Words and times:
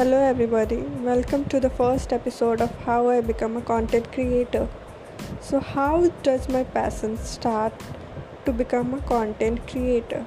Hello, 0.00 0.18
everybody. 0.18 0.76
Welcome 1.06 1.44
to 1.50 1.60
the 1.60 1.68
first 1.68 2.10
episode 2.10 2.62
of 2.62 2.70
How 2.84 3.10
I 3.10 3.20
Become 3.20 3.58
a 3.58 3.60
Content 3.60 4.10
Creator. 4.10 4.66
So, 5.42 5.60
how 5.60 6.08
does 6.22 6.48
my 6.48 6.62
passion 6.64 7.18
start 7.18 7.74
to 8.46 8.52
become 8.60 8.94
a 8.94 9.02
content 9.02 9.68
creator? 9.68 10.24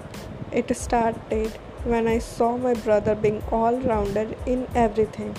It 0.52 0.78
started 0.78 1.58
when 1.86 2.08
I 2.08 2.20
saw 2.20 2.56
my 2.56 2.76
brother 2.76 3.16
being 3.16 3.42
all 3.50 3.80
rounded 3.80 4.38
in 4.46 4.68
everything 4.76 5.34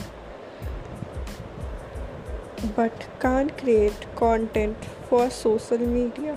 but 2.75 3.07
can't 3.21 3.57
create 3.57 4.09
content 4.17 4.89
for 5.11 5.31
social 5.31 5.79
media. 5.79 6.37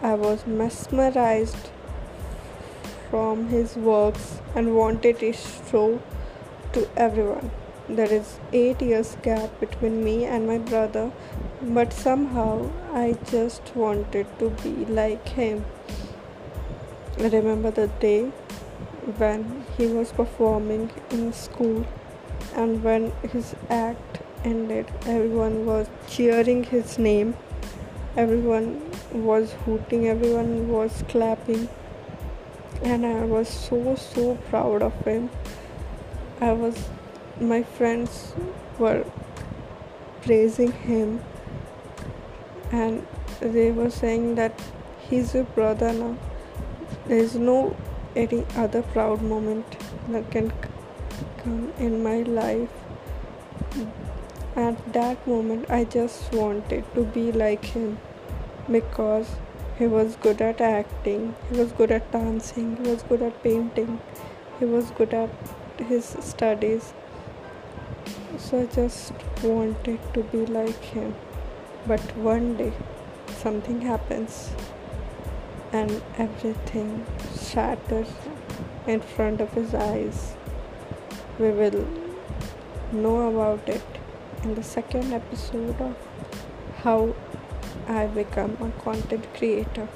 I 0.00 0.14
was 0.14 0.46
mesmerized 0.46 1.72
from 3.10 3.48
his 3.48 3.74
works 3.74 4.40
and 4.54 4.76
wanted 4.76 5.18
to 5.18 5.32
show 5.32 6.00
to 6.78 6.88
everyone. 6.96 7.50
There 7.88 8.12
is 8.16 8.38
8 8.52 8.82
years 8.82 9.16
gap 9.22 9.60
between 9.60 10.04
me 10.04 10.16
and 10.24 10.46
my 10.46 10.58
brother, 10.58 11.10
but 11.76 11.92
somehow 11.92 12.70
I 12.92 13.06
just 13.30 13.72
wanted 13.74 14.26
to 14.40 14.50
be 14.62 14.74
like 14.98 15.32
him. 15.38 15.64
I 17.18 17.28
remember 17.36 17.72
the 17.78 17.88
day 18.04 18.30
when 19.22 19.64
he 19.76 19.86
was 19.86 20.12
performing 20.12 20.90
in 21.10 21.32
school 21.32 21.84
and 22.54 22.84
when 22.84 23.10
his 23.32 23.54
act 23.70 24.22
ended, 24.44 24.92
everyone 25.06 25.58
was 25.66 25.90
cheering 26.06 26.62
his 26.62 26.96
name, 27.10 27.34
everyone 28.16 28.68
was 29.12 29.56
hooting, 29.64 30.06
everyone 30.14 30.68
was 30.68 31.02
clapping, 31.08 31.68
and 32.82 33.04
I 33.04 33.24
was 33.36 33.48
so 33.48 33.96
so 33.96 34.34
proud 34.50 34.82
of 34.90 35.04
him. 35.04 35.30
I 36.40 36.52
was, 36.52 36.88
my 37.40 37.64
friends 37.64 38.32
were 38.78 39.04
praising 40.22 40.70
him 40.70 41.20
and 42.70 43.04
they 43.40 43.72
were 43.72 43.90
saying 43.90 44.36
that 44.36 44.60
he's 45.00 45.34
your 45.34 45.44
brother 45.44 45.92
now. 45.92 46.16
There's 47.06 47.34
no 47.34 47.76
any 48.14 48.44
other 48.56 48.82
proud 48.82 49.22
moment 49.22 49.76
that 50.10 50.30
can 50.30 50.52
come 51.38 51.72
in 51.78 52.02
my 52.02 52.22
life. 52.22 52.70
At 54.54 54.92
that 54.92 55.26
moment, 55.26 55.70
I 55.70 55.84
just 55.84 56.32
wanted 56.32 56.84
to 56.94 57.04
be 57.04 57.32
like 57.32 57.64
him 57.64 57.98
because 58.70 59.36
he 59.78 59.86
was 59.86 60.16
good 60.16 60.40
at 60.42 60.60
acting, 60.60 61.34
he 61.50 61.58
was 61.58 61.72
good 61.72 61.90
at 61.90 62.10
dancing, 62.12 62.76
he 62.76 62.90
was 62.90 63.02
good 63.02 63.22
at 63.22 63.42
painting, 63.42 64.00
he 64.58 64.64
was 64.64 64.90
good 64.90 65.14
at 65.14 65.30
his 65.80 66.16
studies. 66.20 66.92
So 68.38 68.62
I 68.62 68.66
just 68.66 69.12
wanted 69.42 70.00
to 70.14 70.22
be 70.22 70.46
like 70.46 70.82
him. 70.82 71.14
But 71.86 72.00
one 72.16 72.56
day 72.56 72.72
something 73.36 73.80
happens 73.80 74.50
and 75.72 76.02
everything 76.16 77.06
shatters 77.40 78.08
in 78.86 79.00
front 79.00 79.40
of 79.40 79.52
his 79.52 79.74
eyes. 79.74 80.34
We 81.38 81.50
will 81.50 81.86
know 82.92 83.28
about 83.28 83.68
it 83.68 83.82
in 84.42 84.54
the 84.54 84.62
second 84.62 85.12
episode 85.12 85.80
of 85.80 85.96
how 86.82 87.14
I 87.86 88.06
become 88.06 88.56
a 88.60 88.82
content 88.82 89.26
creator. 89.34 89.88